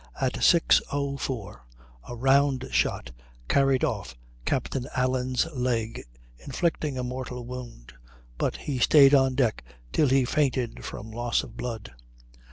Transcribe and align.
04 0.19 1.63
a 2.09 2.15
round 2.15 2.67
shot 2.71 3.11
carried 3.47 3.83
off 3.83 4.15
Captain 4.45 4.87
Allen's 4.95 5.45
leg, 5.53 6.01
inflicting 6.39 6.97
a 6.97 7.03
mortal 7.03 7.45
wound, 7.45 7.93
but 8.39 8.57
he 8.57 8.79
stayed 8.79 9.13
on 9.13 9.35
deck 9.35 9.63
till 9.91 10.07
he 10.07 10.25
fainted 10.25 10.83
from 10.83 11.11
loss 11.11 11.43
of 11.43 11.55
blood. 11.55 11.91